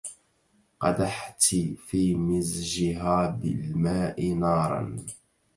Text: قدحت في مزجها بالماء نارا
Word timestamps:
قدحت 0.79 1.43
في 1.87 2.15
مزجها 2.15 3.27
بالماء 3.27 4.33
نارا 4.33 4.95